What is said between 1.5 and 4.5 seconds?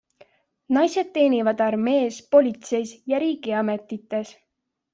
armees, politseis ja riigiametites.